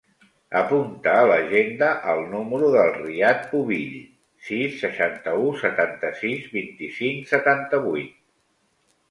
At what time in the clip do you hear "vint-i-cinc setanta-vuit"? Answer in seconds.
6.57-8.19